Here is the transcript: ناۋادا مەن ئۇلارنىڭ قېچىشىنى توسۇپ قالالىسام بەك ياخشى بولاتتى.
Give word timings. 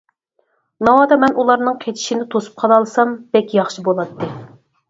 ناۋادا 0.87 1.17
مەن 1.25 1.37
ئۇلارنىڭ 1.43 1.77
قېچىشىنى 1.85 2.27
توسۇپ 2.37 2.57
قالالىسام 2.65 3.15
بەك 3.37 3.55
ياخشى 3.59 3.85
بولاتتى. 3.91 4.33